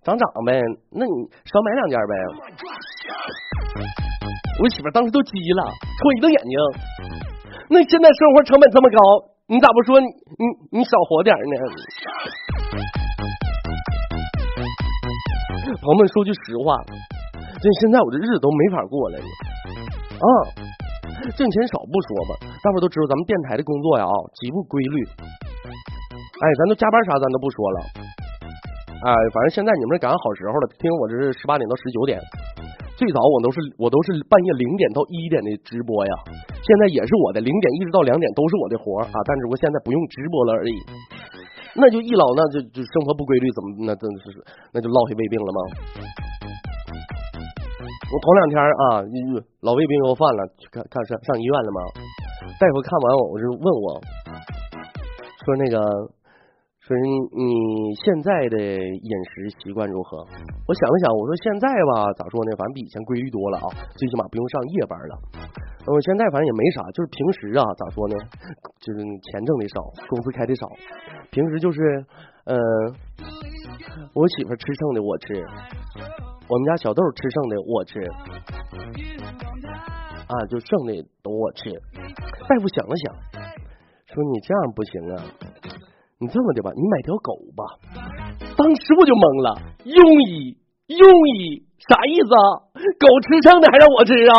[0.00, 0.58] 涨涨呗，
[0.90, 1.12] 那你
[1.44, 2.14] 少买两件呗。
[4.62, 5.62] 我媳妇当时都急了，
[6.00, 6.56] 戳一瞪眼睛。
[7.68, 8.96] 那现在生活成本这么高，
[9.46, 10.06] 你咋不说你
[10.72, 11.54] 你少活点呢？
[15.80, 16.76] 朋友们说句实话，
[17.56, 19.16] 这现在我这日子都没法过了。
[19.16, 20.24] 啊，
[21.32, 24.96] 挣钱少不说吧，大伙都知道咱们电台的工作呀啊极不规律。
[25.64, 27.76] 哎，咱都加班啥咱都不说了。
[28.92, 32.20] 哎，反正现在你们赶上好时候了，听我这是十八点到十九点，
[33.00, 36.12] 最早我都是我都是半夜零点到一点的直播呀，
[36.60, 40.76] 现在也是我的零点一直到两点都是我的活啊，但只不过现在不用直播了而已。
[41.76, 44.42] 那就一老那就就生活不规律，怎么那真是
[44.72, 45.60] 那就落下胃病了吗？
[48.10, 49.06] 我头两天啊，
[49.60, 51.80] 老胃病又犯了，去看看上上医院了吗？
[52.58, 54.00] 大夫看完我，我就问我，
[55.44, 55.78] 说那个，
[56.90, 60.26] 说你现在的饮食习惯如何？
[60.66, 62.50] 我想了想，我说现在吧，咋说呢？
[62.58, 65.14] 反正比以前规律多了啊，最起码不用上夜班了。
[65.86, 68.16] 我现在反正也没啥，就是平时啊，咋说呢？
[68.82, 70.66] 就是钱挣的少，工资开的少，
[71.30, 71.78] 平时就是，
[72.50, 72.58] 呃，
[74.10, 75.46] 我媳妇吃剩的我吃，
[76.50, 78.02] 我们家小豆吃剩的我吃，
[80.26, 81.70] 啊，就剩的都我吃。
[81.70, 83.14] 大夫想了想，
[84.10, 85.22] 说你这样不行啊，
[86.22, 87.64] 你这么的吧，你买条狗吧。
[88.52, 89.56] 当时我就懵了，
[89.88, 89.96] 庸
[90.28, 90.52] 医，
[90.92, 91.00] 庸
[91.32, 92.60] 医，啥意思啊？
[92.76, 94.36] 狗吃剩的还让我吃啊？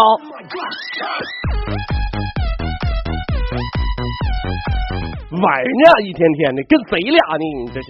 [5.33, 7.45] 玩呢，一天天的跟谁俩呢？
[7.65, 7.89] 你这是。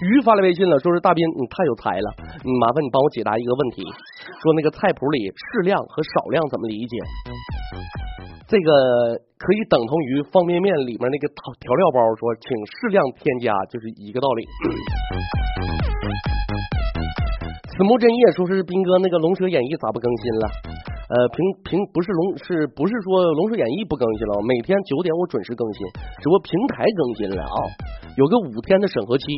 [0.00, 2.08] 鱼发来微信了，说是大斌，你太有才了，
[2.40, 3.84] 你麻烦你帮我解答一个问题，
[4.40, 6.96] 说那个菜谱里适量和少量怎么理解？
[8.52, 8.68] 这个
[9.40, 14.44] 可以等同于方便面里面那个调调料包，说请适量添加，就是一个道理。
[17.72, 20.44] 此木真叶说是斌哥那个龙蛇演义咋不更新了？
[21.08, 24.44] 呃，平平不是龙是不是说龙蛇演义不更新了？
[24.44, 25.88] 每天九点我准时更新，
[26.20, 27.56] 只不过平台更新了啊，
[28.20, 29.32] 有个五天的审核期，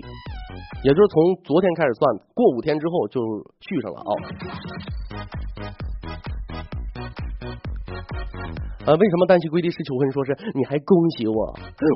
[0.82, 2.02] 也就是从昨天开始算，
[2.34, 3.22] 过五天之后就
[3.62, 4.10] 续上了啊。
[8.86, 10.12] 呃，为什么单膝跪地是求婚？
[10.12, 11.34] 说是你还恭喜我，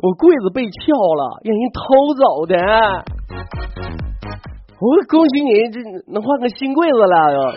[0.03, 2.57] 我柜子被撬了，让人偷走的。
[4.81, 5.81] 我恭喜你，这
[6.11, 7.53] 能换个新柜子了。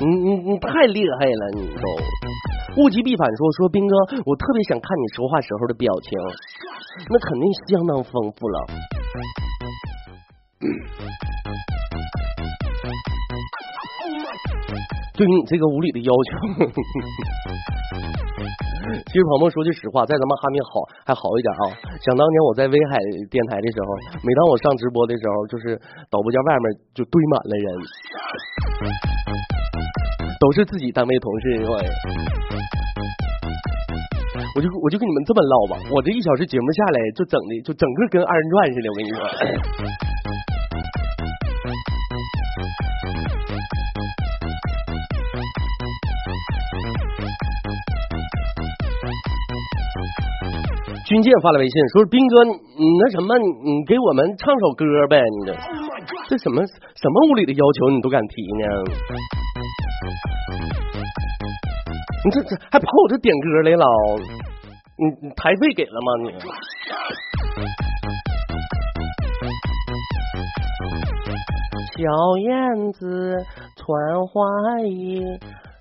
[0.00, 3.26] 你你你太厉害了，你都物极必反。
[3.36, 6.18] 说说斌哥，我特别想看你说话时候的表情，
[7.08, 8.66] 那肯定相当丰富了。
[15.16, 16.28] 对于你这个无理的要求，
[19.08, 21.72] 其实鹏鹏说句实话，在咱们哈密好还好一点啊。
[22.04, 23.00] 想当年我在威海
[23.32, 23.88] 电台的时候，
[24.20, 25.80] 每当我上直播的时候，就是
[26.12, 27.66] 导播间外面就堆满了人，
[30.40, 31.64] 都是自己单位同事。
[31.64, 31.80] 我
[34.56, 38.88] 我就我就跟你们这么唠吧，我这一小时节目下来，就整的就整个跟二人转似的。
[38.92, 39.24] 我跟你说。
[51.10, 55.20] 军舰发来微信说：“兵哥，你那什么，你给我们唱首歌呗？
[55.20, 55.52] 你这
[56.28, 58.64] 这什么什么无理的要求，你都敢提呢？
[62.24, 63.84] 你这这还跑我这点歌来了？
[64.96, 66.12] 你你台费给了吗？
[66.22, 66.30] 你
[71.96, 72.06] 小
[72.38, 73.34] 燕子
[73.74, 75.24] 穿花衣。”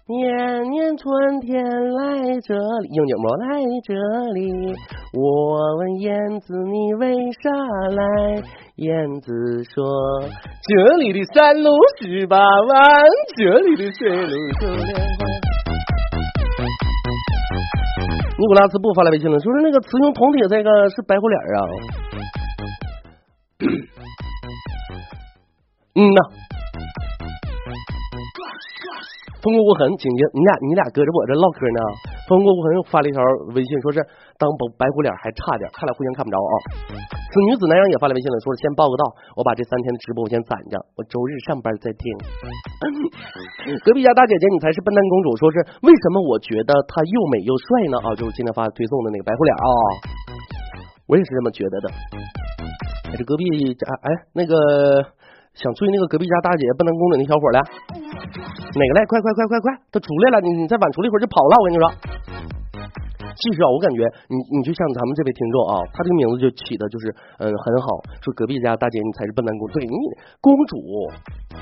[0.10, 0.26] 年
[0.72, 3.94] 年春天来这里，应景不来这
[4.34, 4.74] 里。
[5.14, 7.52] 我问燕子你为啥
[7.96, 8.42] 来？
[8.78, 9.32] 燕子
[9.66, 9.86] 说
[10.64, 11.70] 这里的山路
[12.02, 12.44] 十八弯，
[13.38, 15.30] 这里的水路九连环。
[18.36, 21.60] 尼古拉斯布发来微信了，说是那个雌雄同体这个是白虎脸啊。
[25.94, 26.49] 嗯呐。
[29.40, 31.80] 风过无痕，紧接你俩你俩搁着我这唠嗑呢。
[32.28, 33.24] 风过无痕又发了一条
[33.56, 34.04] 微信，说是
[34.36, 36.54] 当白白虎脸还差点，看来互相看不着啊。
[37.32, 39.04] 此女子男阳也发来微信了，说是先报个到，
[39.40, 42.04] 我把这三天的直播我先攒着，我周日上班再听。
[43.88, 45.28] 隔壁家大姐姐，你才是笨蛋公主。
[45.40, 47.96] 说是为什么我觉得她又美又帅呢？
[48.04, 49.68] 啊，就是今天发推送的那个白虎脸啊，
[51.08, 51.88] 我也是这么觉得的。
[53.16, 55.16] 这隔壁家哎那个。
[55.60, 59.06] 想追那个隔壁家大姐不能公主那小伙来，哪个来？
[59.06, 60.40] 快快快快快，他出来了！
[60.40, 61.60] 你你再晚出来一会儿就跑了。
[61.60, 61.92] 我跟你说，
[63.40, 67.08] 其实啊，我感觉你你就像咱们这位听众啊，他这个名字就起的就是
[67.40, 68.04] 嗯很好。
[68.20, 69.96] 说隔壁家大姐你才是笨蛋公主，对你
[70.44, 70.76] 公主。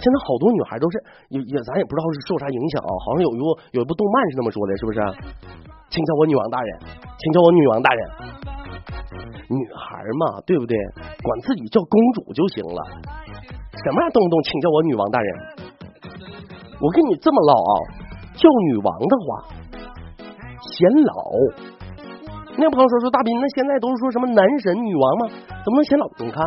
[0.02, 0.98] 现在好多女孩都是
[1.30, 3.46] 也也咱也不知道是受啥影响啊，好像有一部
[3.78, 4.98] 有一部动漫是那么说的，是不是？
[5.94, 6.70] 请叫我女王大人，
[7.18, 8.02] 请叫我女王大人。
[9.48, 10.76] 女孩嘛，对不对？
[11.24, 12.82] 管自己叫公主就行了。
[13.72, 15.30] 什么动不动请叫我女王大人？
[16.82, 17.74] 我跟你这么唠啊，
[18.36, 19.28] 叫女王的话
[20.68, 21.12] 显老。
[22.60, 25.30] 那朋友说说大斌，那现在都是说什么男神女王吗？
[25.64, 26.10] 怎么能显老？
[26.20, 26.42] 你看，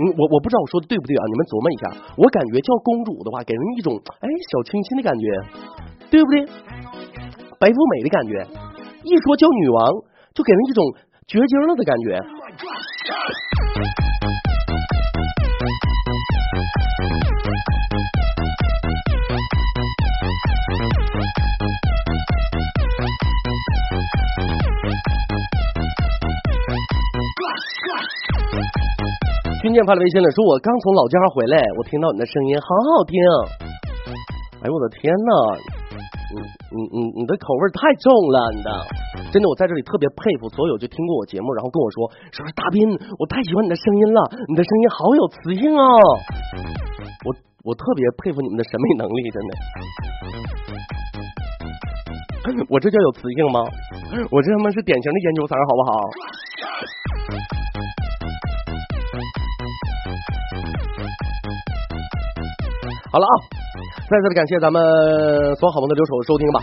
[0.16, 1.22] 我我不知道我说的对不对啊？
[1.28, 1.84] 你们琢磨一下。
[2.16, 5.24] 我感觉叫公主的话，给人一种哎小清新的感觉，
[6.08, 6.46] 对不对？
[7.60, 8.40] 白富美的感觉。
[9.04, 9.78] 一说叫女王，
[10.32, 10.84] 就给人一种
[11.26, 12.16] 绝经了的感觉。
[29.68, 33.20] 军舰发来微信了，说我刚从老家回来，我听到你的声音好好听。
[34.64, 35.60] 哎呦我的天呐，
[36.32, 36.40] 你
[36.72, 38.72] 你你你的口味太重了，你的
[39.28, 42.88] 真的，我在这里特别佩服所有就听过我节目，然后跟我说说是大斌，
[43.20, 45.84] 我太喜欢你的声音了，你的声音好有磁性哦。
[47.28, 47.36] 我
[47.68, 49.52] 我特别佩服你们的审美能力，真的。
[52.72, 53.60] 我这叫有磁性吗？
[54.32, 55.92] 我这他妈是典型的研究生，好不好？
[63.10, 63.34] 好了啊，
[64.04, 64.76] 再次的感谢咱们
[65.56, 66.60] 所有好朋友的留守收听吧。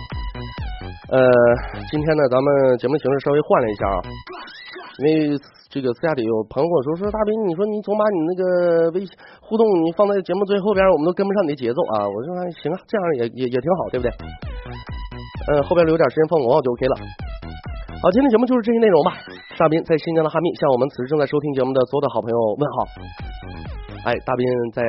[1.10, 1.18] 呃，
[1.90, 3.98] 今天呢，咱们节目形式稍微换了一下啊，
[5.02, 5.38] 因为
[5.74, 9.10] 这个私下里有朋友跟我说说大斌，你说你总把你那个微信
[9.42, 12.06] 互动你放在节目最后边，我们都跟不上你的节奏啊。
[12.06, 12.30] 我说
[12.62, 14.14] 行啊，这样也也也挺好，对不对？
[15.50, 16.96] 呃，后边留点时间放广告就 OK 了。
[18.06, 19.18] 好，今天节目就是这些内容吧。
[19.58, 22.86] 大斌在新疆的哈密向我们此时正在收听节目的所有的好朋友问好。
[24.06, 24.46] 哎，大斌
[24.78, 24.86] 在。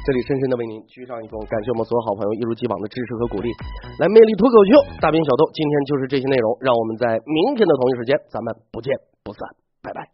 [0.00, 3.52] 这里深深的为您鞠上一躬，感谢我们所有好朋友一如既往的支持和鼓励。
[4.00, 9.44] 来，魅力脱口秀，大兵小豆，今天就是这些内容，让我们在明天的同一时间，咱们不见不散，
[9.84, 10.10] 拜拜。